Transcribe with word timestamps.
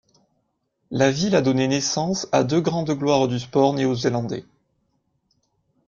La 0.89 1.11
ville 1.11 1.35
a 1.35 1.43
donné 1.43 1.67
naissance 1.67 2.27
à 2.31 2.43
deux 2.43 2.59
grandes 2.59 2.89
gloires 2.89 3.27
du 3.27 3.37
sport 3.37 3.73
néo-zélandais. 3.75 4.45